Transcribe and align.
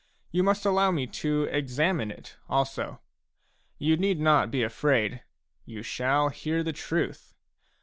You 0.31 0.41
must 0.41 0.65
allow 0.65 0.89
me 0.89 1.05
to 1.05 1.43
examine 1.43 2.09
it 2.09 2.35
also. 2.49 3.01
You 3.77 3.97
need 3.97 4.19
not 4.19 4.49
be 4.49 4.63
afraid; 4.63 5.21
you 5.63 5.83
shall 5.83 6.29
hear 6.29 6.63
the 6.63 6.73
truth. 6.73 7.35